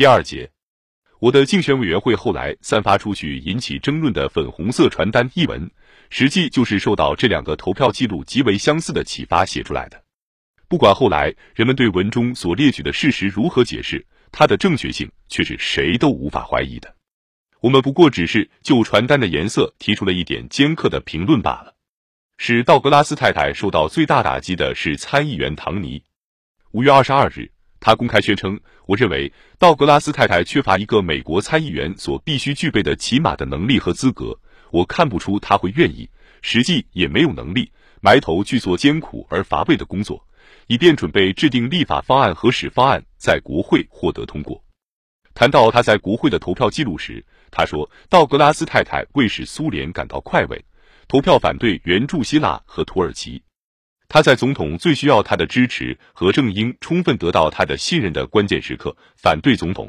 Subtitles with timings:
[0.00, 0.50] 第二节，
[1.18, 5.70] 我的竞选委员会后来散发出去引起争论的粉红色传单一文，
[6.08, 10.02] 实际就是受到这两个投票记录极为相似的启发写出来的。
[10.68, 14.02] 不管后来人们对文中所列举的事实如何解释，
[14.32, 16.96] 它的正确性却是谁都无法怀疑的。
[17.60, 21.74] 我们不过只是就传单的颜色提出了一点尖刻的评论罢了。
[22.38, 26.02] 使道格拉斯太太受到最大打击的是参议员唐尼。
[26.70, 27.52] 五月二十二日。
[27.80, 34.38] 他公开宣称：“我认为道格拉斯太太缺乏一个美国参议员所必须具备的起码的能力和资格。
[34.70, 36.08] 我看不出他会愿意，
[36.42, 37.72] 实际也没有能力
[38.02, 40.22] 埋头去做艰苦而乏味的工作，
[40.66, 44.62] 以便准备制定立法方案和使方案在国会获得通过。”
[45.32, 50.64] 谈到他在国会的投票记录时，他说：“道格拉斯太太为使苏联感到快慰，
[51.08, 53.42] 投票反对援助希腊和土耳其。”
[54.12, 59.88] 他在总统最需要他的支持和正应充分得到他的信任的关键时刻反对总统，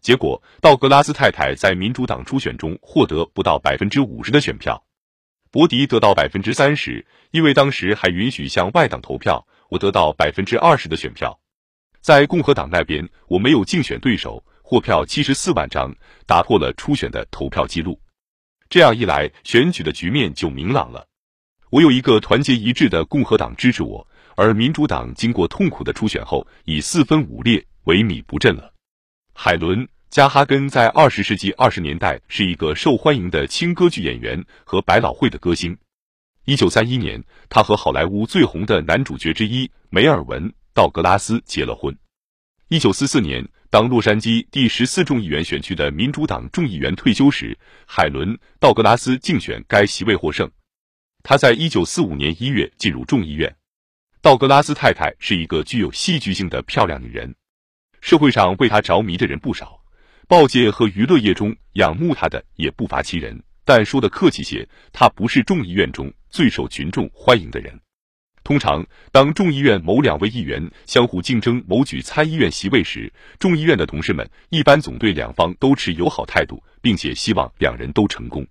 [0.00, 4.82] 结果道格拉斯太太在民主党初选中获得不到百分之五十的选票，
[5.50, 9.46] 博迪得到百分之三十，因为当时还允许向外党投票。
[9.68, 11.38] 我得到百分之二十的选票，
[12.00, 15.94] 在共和党那边我没有竞选对手，获票七十四万张，
[16.26, 18.00] 打破了初选的投票记录。
[18.70, 21.06] 这样一来，选举的局面就明朗了。
[21.72, 24.06] 我有一个团结一致的共和党支持我，
[24.36, 28.74] 而民主党经过痛苦的初选后，已四分五裂，萎靡不振了。
[29.32, 29.78] 海伦·
[30.10, 35.74] 加哈根在二十世纪二十年代是一个受欢迎的轻歌剧演员和百老汇的歌星。
[36.44, 41.96] 一九三一年，他和好莱坞最红的男主角之一梅尔文·道格拉斯结了婚。
[42.68, 50.50] 一九四四年，当洛杉矶第十四众议员选区的民主党众议员退休时，海伦·道格拉斯竞选该席位获胜。
[51.22, 53.54] 他在一九四五年一月进入众议院。
[54.20, 57.34] 道格拉斯太太是一个具有戏剧性的漂亮女人，
[58.00, 59.80] 社会上为她着迷的人不少，
[60.28, 63.40] 报界和娱乐业中仰慕她的也不乏其人。
[63.64, 67.78] 但说的客气些，她不是众议院中最受群众欢迎的人。
[68.44, 78.44] 通常，当众议院某两位议员相互竞争谋取参议院席位时，众议院的同事们一般总对两方都持友好态度，并且希望两人都成功。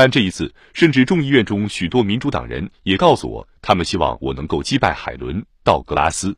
[0.00, 6.34] 但这一次，甚至众议院中许多民主党人也告诉我，他们希望我能够击败海伦·道格拉斯。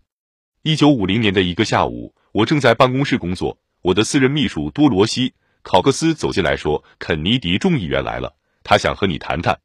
[0.65, 5.31] 一九五零年的一个下午，我正在办公室工作，我的私人秘书多罗西·
[5.63, 8.35] 考克斯走进来说：“肯尼迪众议员来了，
[8.65, 9.57] 他想和你谈谈。”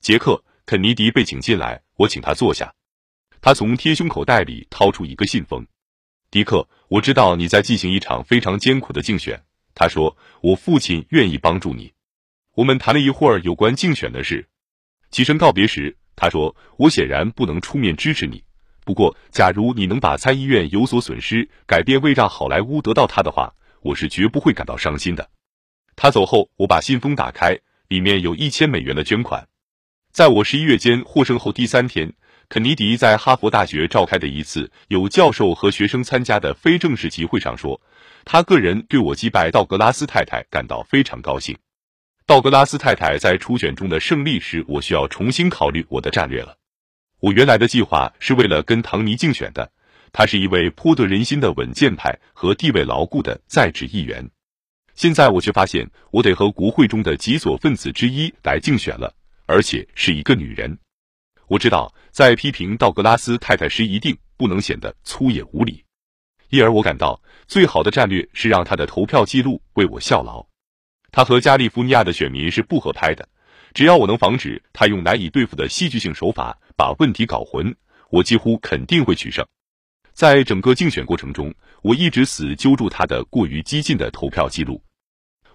[0.00, 2.72] 杰克·肯尼迪被请进来，我请他坐下。
[3.40, 5.66] 他从贴胸口袋里掏出一个信封。
[6.30, 9.42] 迪克，我知道你在进行一场非常艰苦的竞选。
[9.74, 11.92] 他说：“我父亲愿意帮助你。”
[12.54, 14.46] 我们谈了一会儿有关竞选的事，
[15.10, 18.44] 起身告别时，他说：“我显然不能出面支持你。
[18.84, 25.30] 不过，假如你能把参议院有所损失改变为让好莱坞得到他的话，我是绝不会感到伤心的。”
[25.96, 27.58] 他走后，我把信封打开，
[27.88, 29.48] 里面有一千美元的捐款。
[30.12, 32.12] 在我十一月间获胜后第三天，
[32.50, 37.80] 肯尼迪在哈佛大学召开的一次有教授和学生参加的非正式集会上说
[38.26, 41.56] ：“他个人对我击败道格拉斯太太感到非常高兴。”
[42.24, 46.56] 道格拉斯太太在初选中的胜利时，我需要重新考虑我的战略了。
[47.18, 49.70] 我原来的计划是为了跟唐尼竞选的，
[50.12, 54.28] 他是一位颇得人心的稳健派和地位牢固的在职议员。
[54.94, 59.12] 现在我却发现，我得和国会中的极左分子之一来竞选了，
[59.46, 60.78] 而且是一个女人。
[61.48, 65.84] 我知道，在批评道格拉斯太太时，一定不能显得粗野无礼，
[66.50, 70.46] 因而我感到最好的战略是让他的投票记录为我效劳。
[71.12, 73.28] 他和加利福尼亚的选民是不合拍的。
[73.74, 77.74] 只要我能防止他用难以对付的戏剧性手法把问题搞混，
[78.10, 79.46] 我几乎肯定会取胜。
[80.12, 84.82] 在整个竞选过程中，我一直死揪住他的过于激进的投票记录。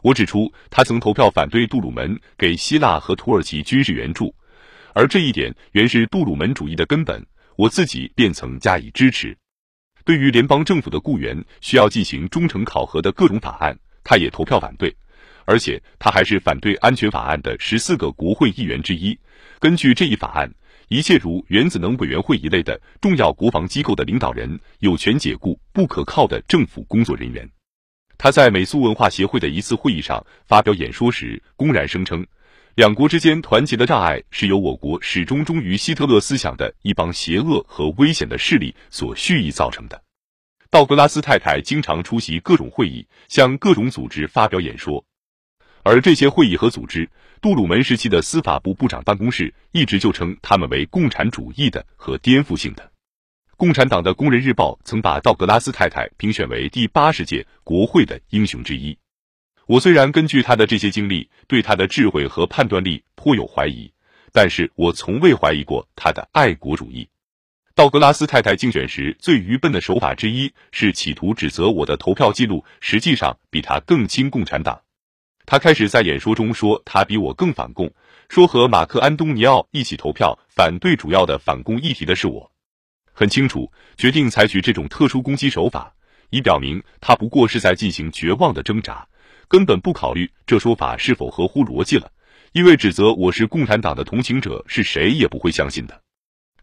[0.02, 4.34] 我指出，他曾投票反对杜鲁门给希腊和土耳其军事援助，
[4.94, 7.24] 而这一点原是杜鲁门主义的根本。
[7.56, 9.36] 我自己便曾加以支持。
[10.06, 14.96] 对于联邦政府的雇员需要进行忠诚考核的各种法案，他也投票反对。
[15.48, 19.18] 而且他还是反对安全法案的十四个国会议员之一。
[19.60, 20.54] 根据这一法案，
[20.90, 27.50] 一切如原子能委员会一类的重要国防机构的领导人有权解雇不可靠的政府工作人员。
[28.18, 32.28] 他在美苏文化协会的一次会议上发表演说时，公然声称，
[32.76, 40.04] 两国之间团结的障碍是由我国始终忠于希特勒思想的一帮邪恶和危险的势力所蓄意造成的。
[40.70, 45.06] 道格拉斯太太经常出席各种会议，向各种组织发表演说。
[45.88, 47.10] 而这些会议和组织，
[47.42, 52.92] 杜鲁门时期的司法部部长办公室一直就称他们为共产主义的和颠覆性的。
[53.56, 58.98] 共产党的《工人日报》曾把道格拉斯太太评选为第八十届国会的英雄之一。
[59.66, 63.90] 我虽然根据他的这些经历，对他的智慧和判断力颇有怀疑，
[64.34, 67.08] 但是我从未怀疑过他的爱国主义。
[67.76, 74.82] 道格拉斯太太竞选时最愚笨的手法之一是企图指责我的投票记录实际上比他更亲共产党。
[75.50, 77.90] 他开始在演说中说他比我更反共，
[78.28, 82.52] 说和马克安东尼奥一起投票反对主要的反共议题的是我。
[83.14, 85.94] 很清楚，决定采取这种特殊攻击手法，
[86.32, 89.08] 以表明他不过是在进行绝望的挣扎，
[89.48, 92.12] 根本不考虑这说法是否合乎逻辑了。
[92.52, 96.02] 因为指责我是共产党的同情者是谁也不会相信的。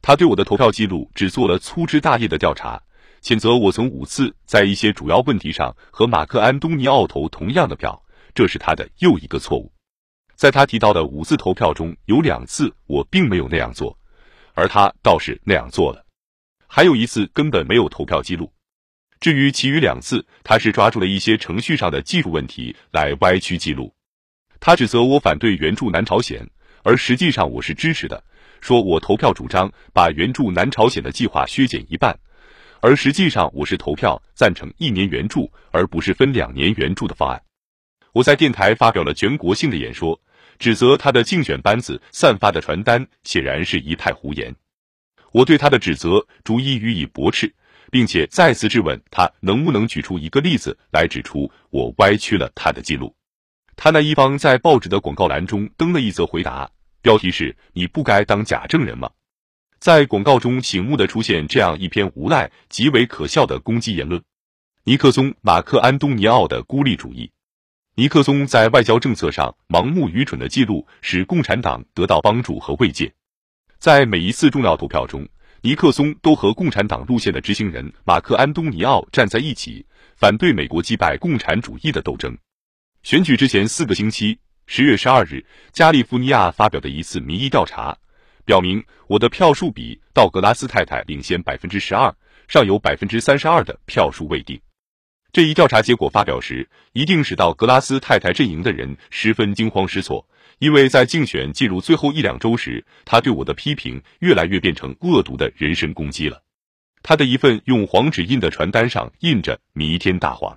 [0.02, 2.82] 他对我的投票记录只做了粗枝大叶的调查，
[3.22, 8.03] 谴责我曾五次在一些主要问题上和马克安东尼奥投同样的票，
[8.34, 9.72] 这是他的又一个错误。
[10.34, 13.96] 在他提到的五次投票中有两次我并没有那样做，
[14.54, 16.04] 而他倒是那样做了。
[16.66, 18.52] 还有一次根本没有投票记录。
[19.20, 23.94] 至于其余两次，他是抓住了一些程序上的技术问题来歪曲记录。
[24.58, 26.44] 他指责我反对援助南朝鲜，
[26.82, 28.22] 而实际上我是支持的。
[28.60, 32.18] 说我投票主张把援助南朝鲜的计划削减一半，
[32.80, 37.40] 而实际上我是投票赞成一年援助，而不是分两年援助的方案。
[38.14, 40.20] 我在电台发表了全国性的演说，
[40.60, 44.54] 指责他的竞选班子散发的传单显然是一派胡言。
[45.32, 47.52] 我对他的指责逐一予以驳斥，
[47.90, 53.12] 并且再次质问他能不能举出一个例子来指出我歪曲了他的记录。
[53.74, 56.70] 他那一方在报纸的广告栏中登了一则回答。
[57.02, 59.10] 标题是你不该当假证人吗？
[59.80, 64.22] 在广告中醒目的出现这样一篇无赖、极为可笑的攻击言论：
[64.84, 67.32] 尼克松、马克安东尼奥的孤立主义。
[67.96, 73.12] 尼克松在外交政策上盲目愚蠢的记录，使共产党得到帮助和慰藉。
[73.78, 75.28] 在每一次重要投票中，
[75.60, 79.86] 尼克松都和共产党路线的执行人马克安东尼奥站在一起，
[80.16, 82.36] 反对美国击败共产主义的斗争。
[83.04, 84.40] 选举之前四个星期。
[84.66, 87.96] 十月十二日，加利福尼亚发表的一次民意调查
[88.44, 92.12] 表明，我的票数比道格拉斯太太领先百分之十二，
[92.48, 94.58] 尚有百分之三十二的票数未定。
[95.34, 100.24] 这一调查结果发表时，一定使道格拉斯太太阵营的人十分惊慌失措，
[100.60, 106.40] 因为在竞选进入最后一两周时，他对我的批评越来越变成恶毒的人身攻击了。
[107.02, 110.56] 他的一份用黄纸印的传单上印着“弥天大谎”，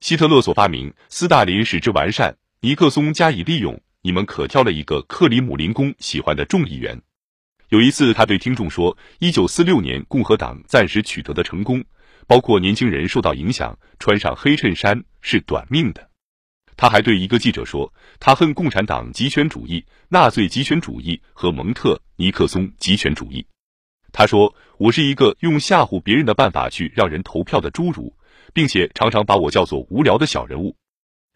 [0.00, 2.36] 希特勒所发明，斯大林使之完善。
[2.60, 7.00] 尼克松加以利用，你们可挑了一个克里姆林宫喜欢的众议员。
[7.72, 11.82] 有一次，他对听众说：“一九四六年共和党暂时取得的成功，
[12.26, 16.10] 包括年轻人受到影响，穿上黑衬衫是短命的。”
[16.76, 17.90] 他还对一个记者说
[18.20, 23.42] ：“他恨共产党极权主义、纳粹极权主义和蒙特尼克松极权主义。”
[24.12, 28.14] 他说：“我是一个用吓唬别人的办法去让人投票的侏儒，
[28.52, 30.76] 并且常常把我叫做无聊的小人物。”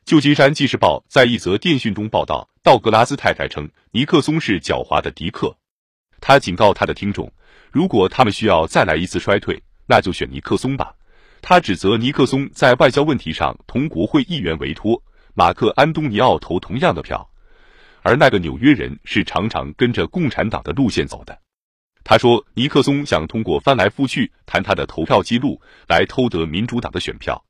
[0.04, 5.56] 旧金山纪事报在一则电讯中报道，道格拉斯太太称尼克松是狡猾的迪克。
[6.20, 7.32] 他警告他的听众，
[7.70, 10.94] 如果他们需要再来一次衰退，那就选尼克松吧。
[11.42, 15.00] 他指责尼克松在外交问题上同国会议员委托
[15.34, 17.30] 马克安东尼奥投同样的票，
[18.02, 21.38] 而那个纽约人是常常跟着共产党的路线走的。
[22.02, 27.44] 他说尼克松想通过翻来覆去谈他的投票记录来偷得民主党的选票。